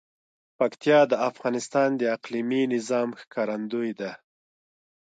پکتیا 0.57 0.99
د 1.11 1.13
افغانستان 1.29 1.89
د 1.95 2.01
اقلیمي 2.15 2.63
نظام 2.75 3.09
ښکارندوی 3.21 3.91
ده. 3.99 4.11